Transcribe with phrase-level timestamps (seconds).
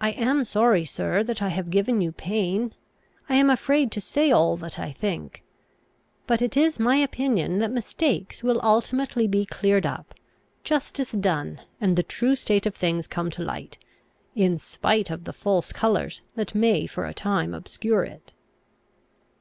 [0.00, 2.74] "I am sorry, sir, that I have given you pain.
[3.28, 5.42] I am afraid to say all that I think.
[6.28, 10.14] But it is my opinion that mistakes will ultimately be cleared up,
[10.62, 13.78] justice done, and the true state of things come to light,
[14.36, 18.30] in spite of the false colours that may for a time obscure it."